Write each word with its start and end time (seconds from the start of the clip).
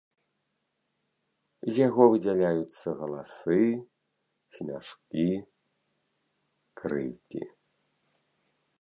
З 1.75 1.83
яго 1.87 2.03
выдзяляюцца 2.13 2.89
галасы, 3.03 3.59
смяшкі, 4.59 5.29
крыкі. 6.83 7.41